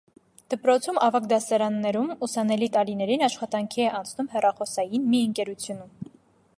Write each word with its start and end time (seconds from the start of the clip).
Դպրոցում 0.51 0.95
ավագ 1.07 1.27
դասարաններում 1.33 2.09
ուսանելի 2.29 2.71
տարիներին 2.79 3.27
աշխատանքի 3.29 3.87
է 3.87 3.89
անցնում 4.01 4.33
հեռախոսային 4.35 5.09
մի 5.15 5.25
ընկերությունում։ 5.29 6.15